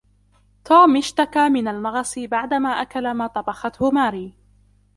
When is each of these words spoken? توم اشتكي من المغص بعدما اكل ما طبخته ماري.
توم 0.65 0.97
اشتكي 0.97 1.49
من 1.49 1.67
المغص 1.67 2.19
بعدما 2.19 2.69
اكل 2.69 3.11
ما 3.13 3.27
طبخته 3.27 3.91
ماري. 3.91 4.33